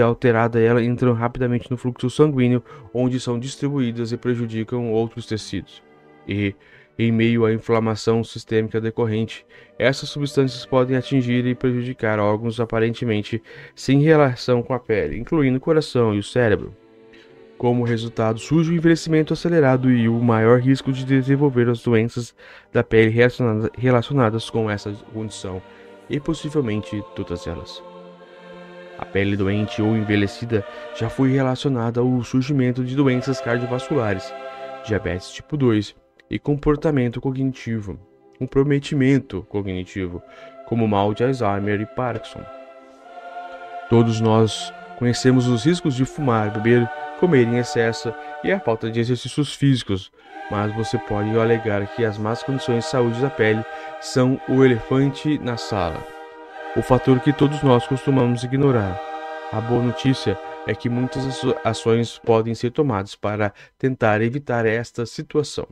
alterada 0.00 0.58
ela 0.60 0.82
entram 0.82 1.12
rapidamente 1.12 1.70
no 1.70 1.76
fluxo 1.76 2.08
sanguíneo, 2.08 2.62
onde 2.92 3.20
são 3.20 3.38
distribuídas 3.38 4.12
e 4.12 4.16
prejudicam 4.16 4.90
outros 4.90 5.26
tecidos. 5.26 5.82
E, 6.26 6.54
em 6.98 7.10
meio 7.10 7.44
à 7.44 7.52
inflamação 7.52 8.22
sistêmica 8.22 8.80
decorrente, 8.80 9.44
essas 9.78 10.08
substâncias 10.08 10.64
podem 10.64 10.96
atingir 10.96 11.44
e 11.46 11.54
prejudicar 11.54 12.18
órgãos 12.18 12.60
aparentemente 12.60 13.42
sem 13.74 14.00
relação 14.00 14.62
com 14.62 14.72
a 14.72 14.78
pele, 14.78 15.18
incluindo 15.18 15.58
o 15.58 15.60
coração 15.60 16.14
e 16.14 16.18
o 16.18 16.22
cérebro. 16.22 16.74
Como 17.58 17.84
resultado, 17.84 18.38
surge 18.38 18.72
o 18.72 18.76
envelhecimento 18.76 19.32
acelerado 19.32 19.90
e 19.90 20.08
o 20.08 20.20
maior 20.20 20.60
risco 20.60 20.92
de 20.92 21.04
desenvolver 21.04 21.68
as 21.68 21.82
doenças 21.82 22.34
da 22.72 22.82
pele 22.82 23.14
relacionadas 23.76 24.50
com 24.50 24.70
essa 24.70 24.92
condição, 25.12 25.62
e 26.10 26.20
possivelmente 26.20 27.02
todas 27.14 27.46
elas. 27.46 27.82
A 28.98 29.04
pele 29.04 29.36
doente 29.36 29.82
ou 29.82 29.96
envelhecida 29.96 30.64
já 30.94 31.08
foi 31.08 31.32
relacionada 31.32 32.00
ao 32.00 32.22
surgimento 32.22 32.84
de 32.84 32.94
doenças 32.94 33.40
cardiovasculares, 33.40 34.32
diabetes 34.86 35.30
tipo 35.30 35.56
2 35.56 36.03
e 36.30 36.38
comportamento 36.38 37.20
cognitivo, 37.20 37.98
comprometimento 38.38 39.42
cognitivo, 39.48 40.22
como 40.66 40.88
mal 40.88 41.14
de 41.14 41.24
Alzheimer 41.24 41.80
e 41.80 41.86
Parkinson. 41.86 42.44
Todos 43.88 44.20
nós 44.20 44.72
conhecemos 44.98 45.46
os 45.46 45.64
riscos 45.64 45.94
de 45.94 46.04
fumar, 46.04 46.50
beber, 46.50 46.88
comer 47.20 47.46
em 47.46 47.58
excesso 47.58 48.12
e 48.42 48.50
a 48.50 48.58
falta 48.58 48.90
de 48.90 49.00
exercícios 49.00 49.54
físicos, 49.54 50.10
mas 50.50 50.74
você 50.74 50.98
pode 50.98 51.30
alegar 51.38 51.86
que 51.94 52.04
as 52.04 52.18
más 52.18 52.42
condições 52.42 52.84
de 52.84 52.90
saúde 52.90 53.20
da 53.20 53.30
pele 53.30 53.64
são 54.00 54.40
o 54.48 54.64
elefante 54.64 55.38
na 55.38 55.56
sala, 55.56 56.04
o 56.76 56.82
fator 56.82 57.20
que 57.20 57.32
todos 57.32 57.62
nós 57.62 57.86
costumamos 57.86 58.42
ignorar. 58.42 59.00
A 59.52 59.60
boa 59.60 59.82
notícia 59.82 60.38
é 60.66 60.74
que 60.74 60.88
muitas 60.88 61.42
ações 61.62 62.18
podem 62.18 62.54
ser 62.54 62.70
tomadas 62.70 63.14
para 63.14 63.52
tentar 63.78 64.20
evitar 64.22 64.66
esta 64.66 65.06
situação. 65.06 65.68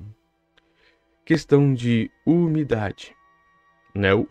Questão 1.25 1.73
de 1.73 2.11
umidade. 2.27 3.15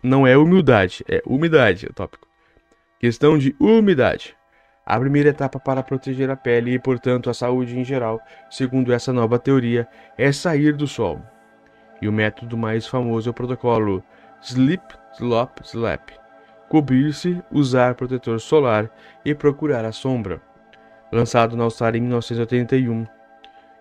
Não 0.03 0.27
é, 0.27 0.33
é 0.33 0.37
humildade, 0.37 1.05
é 1.07 1.21
umidade 1.25 1.85
o 1.85 1.93
tópico. 1.93 2.27
Questão 2.99 3.37
de 3.37 3.55
umidade. 3.57 4.35
A 4.85 4.99
primeira 4.99 5.29
etapa 5.29 5.57
para 5.57 5.81
proteger 5.81 6.29
a 6.29 6.35
pele 6.35 6.73
e, 6.73 6.79
portanto, 6.79 7.29
a 7.29 7.33
saúde 7.33 7.79
em 7.79 7.85
geral, 7.85 8.19
segundo 8.49 8.91
essa 8.91 9.13
nova 9.13 9.39
teoria, 9.39 9.87
é 10.17 10.33
sair 10.33 10.73
do 10.73 10.85
sol. 10.85 11.21
E 12.01 12.09
o 12.09 12.11
método 12.11 12.57
mais 12.57 12.85
famoso 12.85 13.29
é 13.29 13.31
o 13.31 13.33
protocolo 13.33 14.03
Sleep, 14.41 14.83
Slop, 15.13 15.61
Slap. 15.63 16.09
Cobrir-se, 16.67 17.41
usar 17.49 17.95
protetor 17.95 18.37
solar 18.41 18.91
e 19.23 19.33
procurar 19.33 19.85
a 19.85 19.93
sombra. 19.93 20.41
Lançado 21.09 21.55
na 21.55 21.63
Austrália 21.63 21.99
em 21.99 22.01
1981, 22.01 23.07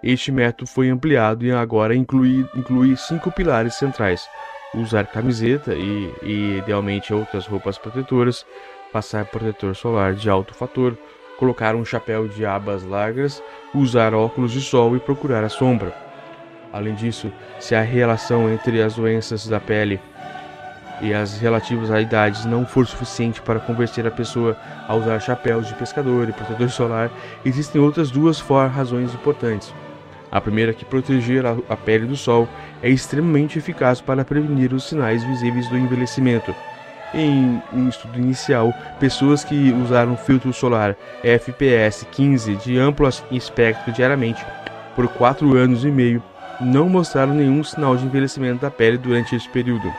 este 0.02 0.33
método 0.33 0.66
foi 0.66 0.88
ampliado 0.88 1.45
e 1.45 1.52
agora 1.52 1.95
inclui, 1.95 2.47
inclui 2.54 2.97
cinco 2.97 3.30
pilares 3.30 3.75
centrais: 3.75 4.26
usar 4.75 5.07
camiseta 5.07 5.75
e, 5.75 6.14
e 6.23 6.59
idealmente 6.59 7.12
outras 7.12 7.47
roupas 7.47 7.76
protetoras, 7.76 8.47
passar 8.92 9.26
protetor 9.26 9.75
solar 9.76 10.14
de 10.14 10.30
alto 10.30 10.54
fator, 10.54 10.97
colocar 11.38 11.75
um 11.75 11.85
chapéu 11.85 12.28
de 12.28 12.47
abas 12.47 12.83
largas, 12.83 13.42
usar 13.75 14.14
óculos 14.14 14.52
de 14.52 14.61
sol 14.61 14.97
e 14.97 15.00
procurar 15.00 15.45
a 15.45 15.49
sombra. 15.49 15.95
Além 16.73 16.95
disso, 16.95 17.33
se 17.59 17.75
a 17.75 17.83
relação 17.83 18.50
entre 18.50 18.80
as 18.80 18.95
doenças 18.95 19.47
da 19.47 19.59
pele 19.61 20.00
e 21.00 21.12
as 21.12 21.38
relativas 21.38 21.90
à 21.90 22.00
idade 22.00 22.47
não 22.47 22.66
for 22.66 22.87
suficiente 22.87 23.40
para 23.42 23.59
convencer 23.59 24.07
a 24.07 24.11
pessoa 24.11 24.57
a 24.87 24.95
usar 24.95 25.19
chapéus 25.19 25.66
de 25.66 25.75
pescador 25.75 26.28
e 26.28 26.33
protetor 26.33 26.71
solar, 26.71 27.11
existem 27.45 27.80
outras 27.80 28.11
duas 28.11 28.40
razões 28.40 29.12
importantes. 29.14 29.75
A 30.31 30.41
primeira 30.41 30.73
que 30.73 30.85
proteger 30.85 31.45
a 31.47 31.77
pele 31.77 32.07
do 32.07 32.17
sol 32.17 32.49
é 32.83 32.89
extremamente 32.89 33.59
eficaz 33.59 34.01
para 34.01 34.25
prevenir 34.25 34.73
os 34.73 34.85
sinais 34.89 35.25
visíveis 35.25 35.69
do 35.69 35.77
envelhecimento 35.77 36.55
em 37.15 37.61
um 37.73 37.89
estudo 37.89 38.19
inicial, 38.19 38.73
pessoas 38.99 39.45
que 39.45 39.73
usaram 39.73 40.17
filtro 40.17 40.53
solar 40.53 40.97
FPS 41.23 42.07
15 42.13 42.57
de 42.57 42.79
amplo 42.79 43.09
espectro 43.31 43.93
diariamente 43.93 44.45
por 44.95 45.09
4 45.09 45.57
anos 45.57 45.85
e 45.85 45.91
meio 45.91 46.23
não 46.61 46.89
mostraram 46.89 47.35
nenhum 47.35 47.65
sinal 47.65 47.97
de 47.97 48.05
envelhecimento 48.05 48.61
da 48.61 48.71
pele 48.71 48.99
durante 48.99 49.35
esse 49.35 49.49
período. 49.49 49.91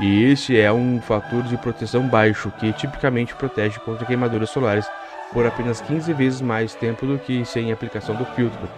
E 0.00 0.24
este 0.24 0.58
é 0.58 0.72
um 0.72 1.00
fator 1.00 1.42
de 1.44 1.56
proteção 1.56 2.08
baixo 2.08 2.52
que 2.58 2.72
tipicamente 2.72 3.34
protege 3.34 3.78
contra 3.80 4.04
queimaduras 4.04 4.50
solares 4.50 4.86
por 5.32 5.46
apenas 5.46 5.80
15 5.80 6.12
vezes 6.12 6.40
mais 6.40 6.74
tempo 6.74 7.06
do 7.06 7.18
que 7.18 7.44
sem 7.44 7.70
aplicação 7.70 8.16
do 8.16 8.24
filtro. 8.24 8.68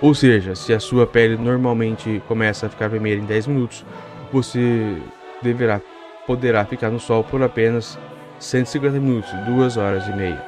Ou 0.00 0.14
seja, 0.14 0.54
se 0.54 0.72
a 0.72 0.80
sua 0.80 1.06
pele 1.06 1.36
normalmente 1.36 2.22
começa 2.26 2.66
a 2.66 2.68
ficar 2.68 2.88
vermelha 2.88 3.20
em 3.20 3.24
10 3.24 3.46
minutos, 3.46 3.84
você 4.32 4.96
deverá 5.42 5.80
poderá 6.26 6.64
ficar 6.64 6.90
no 6.90 6.98
sol 6.98 7.22
por 7.22 7.42
apenas 7.42 7.98
150 8.38 8.98
minutos, 8.98 9.30
2 9.46 9.76
horas 9.76 10.06
e 10.08 10.12
meia. 10.12 10.42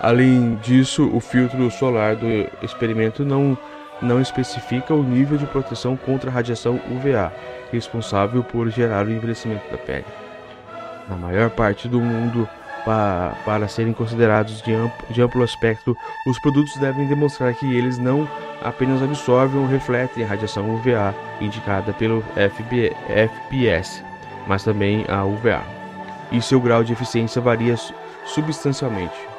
Além 0.00 0.56
disso, 0.56 1.08
o 1.14 1.20
filtro 1.20 1.70
solar 1.70 2.16
do 2.16 2.26
experimento 2.62 3.24
não, 3.24 3.56
não 4.00 4.20
especifica 4.20 4.92
o 4.92 5.02
nível 5.02 5.38
de 5.38 5.46
proteção 5.46 5.96
contra 5.96 6.30
a 6.30 6.32
radiação 6.32 6.80
UVA, 6.90 7.32
responsável 7.70 8.42
por 8.42 8.68
gerar 8.68 9.06
o 9.06 9.10
envelhecimento 9.10 9.70
da 9.70 9.78
pele. 9.78 10.04
Na 11.08 11.16
maior 11.16 11.50
parte 11.50 11.88
do 11.88 12.00
mundo, 12.00 12.48
pa, 12.84 13.36
para 13.44 13.68
serem 13.68 13.92
considerados 13.92 14.62
de 14.62 14.72
amplo, 14.72 15.06
de 15.10 15.22
amplo 15.22 15.44
espectro, 15.44 15.96
os 16.26 16.38
produtos 16.40 16.76
devem 16.76 17.06
demonstrar 17.06 17.54
que 17.54 17.66
eles 17.74 17.98
não 17.98 18.28
apenas 18.62 19.02
absorvem 19.02 19.60
ou 19.60 19.66
refletem 19.66 20.24
a 20.24 20.26
radiação 20.26 20.74
UVA 20.74 21.14
indicada 21.40 21.92
pelo 21.92 22.22
FB, 22.22 22.94
FPS, 23.08 24.02
mas 24.46 24.64
também 24.64 25.04
a 25.08 25.24
UVA, 25.24 25.62
e 26.30 26.40
seu 26.40 26.60
grau 26.60 26.82
de 26.84 26.92
eficiência 26.92 27.40
varia 27.40 27.76
substancialmente. 28.24 29.32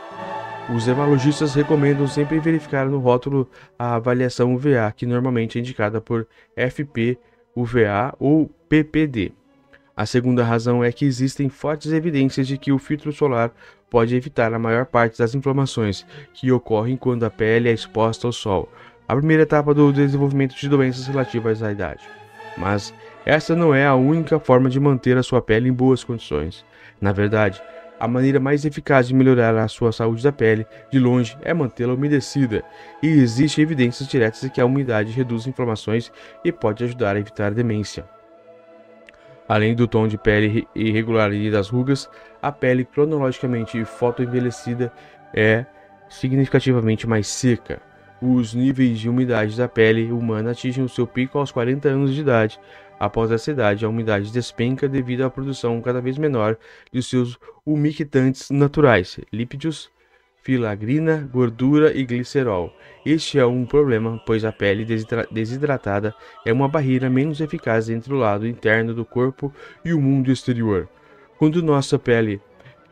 Os 0.74 0.88
hematologistas 0.88 1.54
recomendam 1.54 2.08
sempre 2.08 2.40
verificar 2.40 2.86
no 2.86 3.00
rótulo 3.00 3.50
a 3.78 3.96
avaliação 3.96 4.56
UVA, 4.56 4.94
que 4.96 5.06
normalmente 5.06 5.58
é 5.58 5.62
indicada 5.62 6.00
por 6.00 6.26
FP, 6.56 7.18
UVA 7.56 8.14
ou 8.18 8.50
PPD. 8.70 9.34
A 9.96 10.08
segunda 10.08 10.44
razão 10.44 10.84
é 10.84 10.92
que 10.92 11.06
existem 11.06 11.50
fortes 11.50 11.92
evidências 11.92 12.48
de 12.48 12.58
que 12.58 12.72
o 12.72 12.80
filtro 12.80 13.12
solar 13.14 13.52
pode 13.92 14.16
evitar 14.16 14.52
a 14.52 14.58
maior 14.58 14.88
parte 14.88 15.20
das 15.20 15.36
inflamações 15.36 16.04
que 16.34 16.52
ocorrem 16.52 16.98
quando 16.98 17.24
a 17.26 17.30
pele 17.30 17.70
é 17.70 17.74
exposta 17.74 18.26
ao 18.26 18.34
sol, 18.34 18.68
a 19.08 19.16
primeira 19.16 19.44
etapa 19.44 19.72
do 19.72 19.94
desenvolvimento 19.94 20.56
de 20.56 20.68
doenças 20.68 21.06
relativas 21.06 21.62
à 21.62 21.72
idade. 21.72 22.04
Mas 22.58 22.92
essa 23.24 23.56
não 23.56 23.74
é 23.74 23.86
a 23.86 23.94
única 23.94 24.40
forma 24.40 24.68
de 24.68 24.80
manter 24.80 25.16
a 25.16 25.22
sua 25.22 25.44
pele 25.44 25.70
em 25.70 25.74
boas 25.74 26.04
condições. 26.04 26.66
Na 27.00 27.12
verdade, 27.12 27.62
a 28.00 28.08
maneira 28.08 28.40
mais 28.40 28.66
eficaz 28.66 29.08
de 29.08 29.14
melhorar 29.14 29.56
a 29.56 29.68
sua 29.68 29.92
saúde 29.92 30.24
da 30.24 30.32
pele, 30.32 30.66
de 30.92 30.98
longe, 30.98 31.38
é 31.44 31.54
mantê-la 31.54 31.94
umedecida, 31.94 32.64
e 33.02 33.08
existem 33.08 33.62
evidências 33.62 34.10
diretas 34.10 34.42
de 34.42 34.50
que 34.50 34.60
a 34.60 34.66
umidade 34.66 35.12
reduz 35.12 35.46
inflamações 35.46 36.12
e 36.44 36.52
pode 36.52 36.84
ajudar 36.84 37.16
a 37.16 37.20
evitar 37.20 37.54
demência. 37.54 38.04
Além 39.48 39.76
do 39.76 39.88
tom 39.88 40.08
de 40.08 40.18
pele 40.18 40.68
irregular 40.74 41.34
e 41.34 41.52
das 41.52 41.70
rugas, 41.70 42.10
a 42.42 42.52
pele 42.52 42.86
cronologicamente 42.86 43.84
fotoenvelhecida 43.86 44.92
é 45.34 45.66
significativamente 46.10 47.08
mais 47.08 47.28
seca. 47.28 47.82
Os 48.22 48.54
níveis 48.54 49.00
de 49.00 49.10
umidade 49.10 49.58
da 49.58 49.68
pele 49.68 50.12
humana 50.12 50.52
atingem 50.52 50.84
o 50.84 50.90
seu 50.90 51.06
pico 51.06 51.38
aos 51.38 51.52
40 51.52 51.90
anos 51.90 52.14
de 52.14 52.22
idade, 52.22 52.60
Após 53.04 53.32
essa 53.32 53.52
idade, 53.52 53.84
a 53.84 53.90
umidade 53.90 54.32
despenca 54.32 54.88
devido 54.88 55.26
à 55.26 55.30
produção 55.30 55.82
cada 55.82 56.00
vez 56.00 56.18
menor 56.18 56.58
de 56.90 57.04
seus 57.04 57.38
umectantes 57.66 58.50
naturais, 58.50 59.20
lípidos, 59.30 59.92
filagrina, 60.44 61.28
gordura 61.32 61.98
e 61.98 62.06
glicerol. 62.06 62.76
Este 63.06 63.40
é 63.40 63.46
um 63.46 63.66
problema, 63.66 64.22
pois 64.26 64.46
a 64.46 64.52
pele 64.52 64.86
desidratada 65.32 66.14
é 66.46 66.54
uma 66.54 66.68
barreira 66.68 67.10
menos 67.10 67.42
eficaz 67.42 67.90
entre 67.90 68.14
o 68.14 68.18
lado 68.18 68.46
interno 68.46 68.94
do 68.94 69.06
corpo 69.06 69.52
e 69.84 69.94
o 69.94 70.02
mundo 70.02 70.32
exterior. 70.32 70.88
Quando 71.40 71.64
nossa 71.64 71.98
pele 71.98 72.42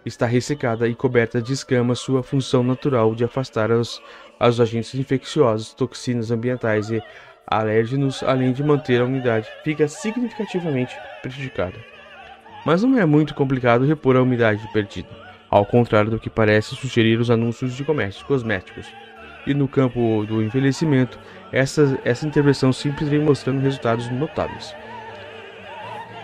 está 0.05 0.25
ressecada 0.25 0.87
e 0.87 0.95
coberta 0.95 1.41
de 1.41 1.53
escamas, 1.53 1.99
sua 1.99 2.23
função 2.23 2.63
natural 2.63 3.13
de 3.13 3.23
afastar 3.23 3.69
os, 3.69 4.01
os 4.39 4.59
agentes 4.59 4.95
infecciosos, 4.95 5.73
toxinas 5.73 6.31
ambientais 6.31 6.89
e 6.89 7.03
alérgenos, 7.45 8.23
além 8.23 8.53
de 8.53 8.63
manter 8.63 9.01
a 9.01 9.05
umidade, 9.05 9.47
fica 9.63 9.87
significativamente 9.87 10.95
prejudicada. 11.21 11.75
Mas 12.65 12.83
não 12.83 12.97
é 12.97 13.05
muito 13.05 13.35
complicado 13.35 13.85
repor 13.85 14.15
a 14.15 14.21
umidade 14.21 14.67
perdida, 14.71 15.09
ao 15.51 15.65
contrário 15.65 16.09
do 16.09 16.17
que 16.17 16.29
parece 16.29 16.75
sugerir 16.75 17.19
os 17.19 17.29
anúncios 17.29 17.75
de 17.75 17.83
comércios 17.83 18.23
cosméticos. 18.23 18.87
E 19.45 19.53
no 19.53 19.67
campo 19.67 20.25
do 20.25 20.41
envelhecimento, 20.41 21.19
essa, 21.51 21.99
essa 22.05 22.25
intervenção 22.25 22.71
simples 22.71 23.09
vem 23.09 23.19
mostrando 23.19 23.59
resultados 23.59 24.09
notáveis. 24.09 24.73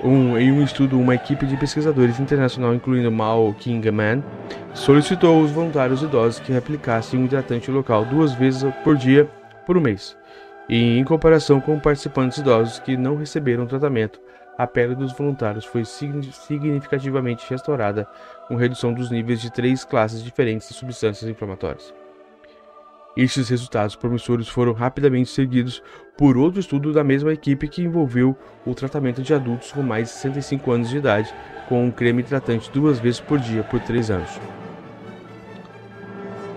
Um, 0.03 0.37
em 0.37 0.51
um 0.51 0.63
estudo, 0.63 0.97
uma 0.97 1.15
equipe 1.15 1.45
de 1.45 1.57
pesquisadores 1.57 2.19
internacional, 2.19 2.73
incluindo 2.73 3.11
Mao 3.11 3.53
Kingman, 3.55 4.23
solicitou 4.73 5.41
aos 5.41 5.51
voluntários 5.51 6.03
idosos 6.03 6.39
que 6.39 6.53
replicassem 6.53 7.19
um 7.19 7.25
hidratante 7.25 7.69
local 7.71 8.05
duas 8.05 8.33
vezes 8.33 8.71
por 8.83 8.95
dia 8.95 9.27
por 9.65 9.75
um 9.75 9.81
mês. 9.81 10.15
E 10.69 10.99
em 10.99 11.03
comparação 11.03 11.59
com 11.59 11.79
participantes 11.79 12.37
idosos 12.37 12.79
que 12.79 12.95
não 12.95 13.17
receberam 13.17 13.65
tratamento, 13.65 14.19
a 14.57 14.65
pele 14.65 14.95
dos 14.95 15.13
voluntários 15.13 15.65
foi 15.65 15.83
significativamente 15.85 17.45
restaurada, 17.49 18.07
com 18.47 18.55
redução 18.55 18.93
dos 18.93 19.11
níveis 19.11 19.41
de 19.41 19.51
três 19.51 19.83
classes 19.83 20.23
diferentes 20.23 20.67
de 20.67 20.73
substâncias 20.73 21.29
inflamatórias. 21.29 21.93
Estes 23.15 23.49
resultados 23.49 23.95
promissores 23.95 24.47
foram 24.47 24.73
rapidamente 24.73 25.29
seguidos 25.29 25.81
por 26.15 26.37
outro 26.37 26.59
estudo 26.59 26.93
da 26.93 27.03
mesma 27.03 27.33
equipe 27.33 27.67
que 27.67 27.81
envolveu 27.81 28.37
o 28.65 28.75
tratamento 28.75 29.23
de 29.23 29.33
adultos 29.33 29.71
com 29.71 29.81
mais 29.81 30.07
de 30.07 30.13
65 30.13 30.71
anos 30.71 30.89
de 30.89 30.97
idade 30.97 31.33
com 31.67 31.83
um 31.83 31.91
creme 31.91 32.21
hidratante 32.21 32.71
duas 32.71 32.99
vezes 32.99 33.19
por 33.19 33.39
dia 33.39 33.63
por 33.63 33.79
três 33.79 34.11
anos. 34.11 34.29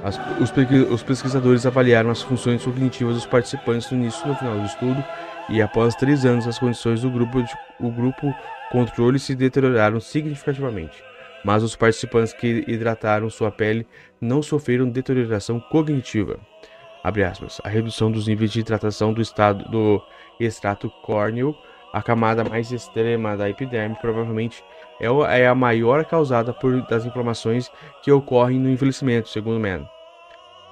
As, 0.04 0.18
os, 0.38 0.52
os, 0.90 1.02
pesquisadores 1.02 1.66
avaliaram 1.66 2.10
as 2.10 2.22
funções 2.22 2.64
cognitivas 2.64 3.14
dos 3.14 3.26
participantes 3.26 3.90
no 3.90 3.98
início 3.98 4.24
e 4.24 4.28
no 4.28 4.34
final 4.34 4.58
do 4.58 4.64
estudo, 4.64 5.04
e 5.50 5.60
após 5.60 5.96
três 5.96 6.24
anos, 6.24 6.46
as 6.46 6.58
condições 6.58 7.02
do 7.02 7.10
grupo, 7.10 7.42
de, 7.42 7.52
o 7.80 7.90
grupo 7.90 8.32
controle 8.70 9.18
se 9.18 9.34
deterioraram 9.34 9.98
significativamente. 9.98 11.02
Mas 11.44 11.62
os 11.62 11.74
participantes 11.74 12.32
que 12.32 12.64
hidrataram 12.68 13.28
sua 13.28 13.50
pele 13.50 13.86
não 14.20 14.42
sofreram 14.42 14.88
deterioração 14.88 15.58
cognitiva. 15.58 16.38
Aspas, 17.02 17.60
a 17.64 17.68
redução 17.68 18.12
dos 18.12 18.28
níveis 18.28 18.52
de 18.52 18.60
hidratação 18.60 19.12
do 19.12 19.22
estado 19.22 19.64
do 19.70 20.02
extrato 20.38 20.90
córneo, 21.02 21.56
a 21.92 22.02
camada 22.02 22.44
mais 22.44 22.70
extrema 22.70 23.36
da 23.36 23.48
epiderme, 23.48 23.96
provavelmente 24.00 24.62
é, 25.00 25.06
é 25.40 25.48
a 25.48 25.54
maior 25.54 26.04
causada 26.04 26.52
por 26.52 26.80
das 26.82 27.06
inflamações 27.06 27.70
que 28.02 28.12
ocorrem 28.12 28.60
no 28.60 28.68
envelhecimento, 28.68 29.30
segundo 29.30 29.58
Mann. 29.58 29.88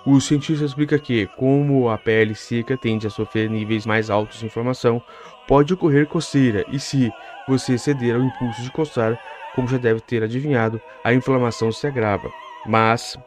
O 0.07 0.21
cientista 0.21 0.65
explica 0.65 0.99
que, 0.99 1.27
como 1.37 1.91
a 1.91 1.99
pele 1.99 2.35
seca 2.35 2.77
tende 2.77 3.07
a 3.07 3.11
sofrer 3.11 3.51
níveis 3.51 3.85
mais 3.85 4.09
altos 4.09 4.39
de 4.39 4.47
inflamação, 4.47 5.03
pode 5.47 5.75
ocorrer 5.75 6.07
coceira, 6.07 6.65
e 6.71 6.79
se 6.79 7.11
você 7.47 7.77
ceder 7.77 8.15
ao 8.15 8.23
impulso 8.23 8.63
de 8.63 8.71
coçar, 8.71 9.19
como 9.55 9.69
já 9.69 9.77
deve 9.77 10.01
ter 10.01 10.23
adivinhado, 10.23 10.81
a 11.03 11.13
inflamação 11.13 11.73
se 11.73 11.87
agrava. 11.87 12.31
Mas 12.67 13.19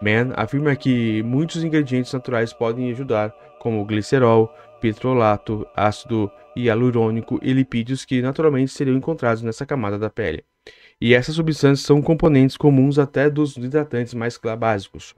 Mann 0.00 0.32
afirma 0.36 0.74
que 0.76 1.22
muitos 1.22 1.62
ingredientes 1.62 2.12
naturais 2.12 2.52
podem 2.52 2.90
ajudar, 2.90 3.30
como 3.58 3.84
glicerol, 3.84 4.52
petrolato, 4.80 5.66
ácido 5.76 6.30
hialurônico 6.56 7.38
e 7.42 7.52
lipídios 7.52 8.04
que 8.04 8.20
naturalmente 8.20 8.72
seriam 8.72 8.96
encontrados 8.96 9.42
nessa 9.42 9.64
camada 9.64 9.98
da 9.98 10.10
pele. 10.10 10.44
E 11.00 11.14
essas 11.14 11.34
substâncias 11.34 11.86
são 11.86 12.02
componentes 12.02 12.56
comuns 12.56 12.98
até 12.98 13.28
dos 13.28 13.56
hidratantes 13.56 14.14
mais 14.14 14.38
básicos. 14.58 15.14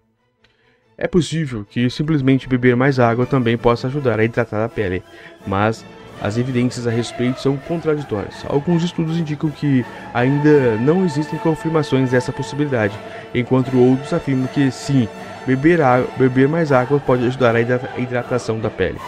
É 0.96 1.08
possível 1.08 1.66
que 1.68 1.90
simplesmente 1.90 2.48
beber 2.48 2.76
mais 2.76 2.98
água 2.98 3.26
também 3.26 3.56
possa 3.56 3.88
ajudar 3.88 4.20
a 4.20 4.24
hidratar 4.24 4.64
a 4.64 4.68
pele, 4.68 5.02
mas 5.46 5.84
as 6.22 6.38
evidências 6.38 6.86
a 6.86 6.90
respeito 6.90 7.40
são 7.40 7.56
contraditórias. 7.56 8.44
Alguns 8.48 8.84
estudos 8.84 9.18
indicam 9.18 9.50
que 9.50 9.84
ainda 10.12 10.76
não 10.76 11.04
existem 11.04 11.38
confirmações 11.38 12.10
dessa 12.10 12.32
possibilidade, 12.32 12.98
enquanto 13.34 13.76
outros 13.76 14.12
afirmam 14.12 14.46
que 14.46 14.70
sim, 14.70 15.08
beber, 15.46 15.80
água, 15.80 16.08
beber 16.16 16.48
mais 16.48 16.70
água 16.70 17.00
pode 17.00 17.26
ajudar 17.26 17.56
a 17.56 17.60
hidratação 17.98 18.60
da 18.60 18.70
pele 18.70 18.98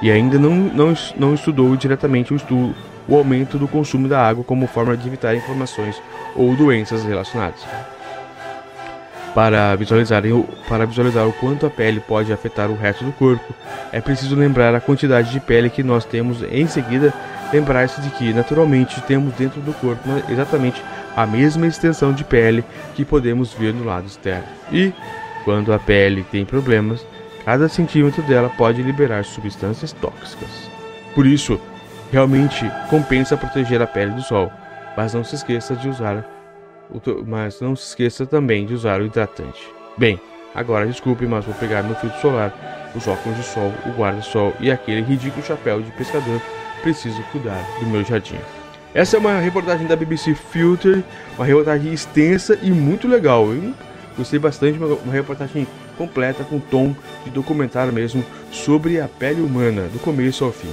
e 0.00 0.10
ainda 0.10 0.38
não, 0.38 0.50
não, 0.50 0.94
não 1.16 1.34
estudou 1.34 1.76
diretamente 1.76 2.32
o, 2.32 2.36
estudo, 2.36 2.74
o 3.08 3.16
aumento 3.16 3.58
do 3.58 3.66
consumo 3.66 4.08
da 4.08 4.20
água 4.20 4.44
como 4.44 4.66
forma 4.66 4.96
de 4.96 5.06
evitar 5.06 5.34
inflamações 5.34 6.00
ou 6.36 6.54
doenças 6.54 7.04
relacionadas. 7.04 7.60
Para 9.38 9.76
visualizar, 9.76 10.22
para 10.68 10.84
visualizar 10.84 11.28
o 11.28 11.32
quanto 11.32 11.64
a 11.64 11.70
pele 11.70 12.00
pode 12.00 12.32
afetar 12.32 12.70
o 12.70 12.76
resto 12.76 13.04
do 13.04 13.12
corpo, 13.12 13.54
é 13.92 14.00
preciso 14.00 14.34
lembrar 14.34 14.74
a 14.74 14.80
quantidade 14.80 15.30
de 15.30 15.38
pele 15.38 15.70
que 15.70 15.84
nós 15.84 16.04
temos 16.04 16.42
em 16.42 16.66
seguida, 16.66 17.14
lembrar-se 17.52 18.00
de 18.00 18.10
que 18.10 18.32
naturalmente 18.32 19.00
temos 19.02 19.32
dentro 19.34 19.60
do 19.60 19.72
corpo 19.74 20.02
exatamente 20.28 20.82
a 21.14 21.24
mesma 21.24 21.68
extensão 21.68 22.12
de 22.12 22.24
pele 22.24 22.64
que 22.96 23.04
podemos 23.04 23.52
ver 23.52 23.72
no 23.72 23.84
lado 23.84 24.06
externo. 24.06 24.48
E, 24.72 24.92
quando 25.44 25.72
a 25.72 25.78
pele 25.78 26.24
tem 26.24 26.44
problemas, 26.44 27.06
Cada 27.48 27.66
centímetro 27.66 28.22
dela 28.24 28.50
pode 28.50 28.82
liberar 28.82 29.24
substâncias 29.24 29.90
tóxicas. 29.90 30.70
Por 31.14 31.26
isso, 31.26 31.58
realmente 32.12 32.70
compensa 32.90 33.38
proteger 33.38 33.80
a 33.80 33.86
pele 33.86 34.10
do 34.10 34.20
sol, 34.20 34.52
mas 34.94 35.14
não 35.14 35.24
se 35.24 35.34
esqueça 35.34 35.74
de 35.74 35.88
usar 35.88 36.22
mas 37.26 37.60
não 37.60 37.76
se 37.76 37.88
esqueça 37.88 38.26
também 38.26 38.66
de 38.66 38.74
usar 38.74 39.00
o 39.00 39.06
hidratante. 39.06 39.60
Bem, 39.96 40.20
agora 40.54 40.86
desculpe, 40.86 41.26
mas 41.26 41.44
vou 41.44 41.54
pegar 41.54 41.82
meu 41.82 41.94
filtro 41.96 42.20
solar, 42.20 42.90
os 42.94 43.06
óculos 43.06 43.36
de 43.36 43.44
sol, 43.44 43.72
o 43.86 43.90
guarda-sol 43.90 44.54
e 44.60 44.70
aquele 44.70 45.02
ridículo 45.02 45.44
chapéu 45.44 45.80
de 45.80 45.90
pescador. 45.92 46.40
Preciso 46.82 47.22
cuidar 47.32 47.62
do 47.80 47.86
meu 47.86 48.04
jardim. 48.04 48.38
Essa 48.94 49.16
é 49.16 49.20
uma 49.20 49.38
reportagem 49.38 49.86
da 49.86 49.94
BBC 49.94 50.34
Filter, 50.34 51.02
uma 51.36 51.44
reportagem 51.44 51.92
extensa 51.92 52.58
e 52.62 52.70
muito 52.70 53.06
legal. 53.06 53.46
Gostei 54.16 54.38
bastante, 54.38 54.78
uma 54.78 55.12
reportagem 55.12 55.66
completa 55.96 56.42
com 56.44 56.58
tom 56.58 56.94
de 57.24 57.30
documentário 57.30 57.92
mesmo 57.92 58.24
sobre 58.50 59.00
a 59.00 59.06
pele 59.06 59.42
humana, 59.42 59.82
do 59.92 59.98
começo 59.98 60.44
ao 60.44 60.52
fim. 60.52 60.72